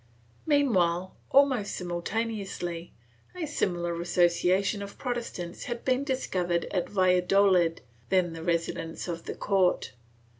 Meanwhile, 0.47 1.15
almost 1.29 1.75
simultaneously, 1.75 2.91
a 3.39 3.45
similar 3.45 4.01
association 4.01 4.81
of 4.81 4.97
Protestants 4.97 5.65
had 5.65 5.85
been 5.85 6.03
discovered 6.03 6.65
at 6.71 6.89
Valladolid, 6.89 7.81
then 8.09 8.33
the 8.33 8.41
residence 8.41 9.07
of 9.07 9.25
the 9.25 9.35
court. 9.35 9.93